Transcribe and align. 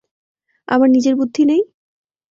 আমার 0.67 0.89
নিজের 0.91 1.13
বুদ্ধি 1.15 1.43
নেই? 1.45 1.61